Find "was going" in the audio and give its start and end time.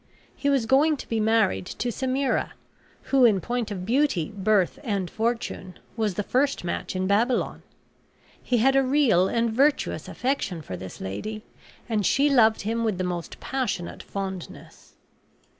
0.49-0.97